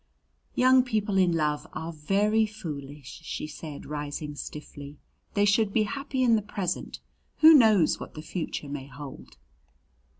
[0.55, 4.97] "Young people in love are very foolish," she said, rising stiffly.
[5.35, 6.97] "They should be happy in the present.
[7.41, 9.37] Who knows what the future may hold?"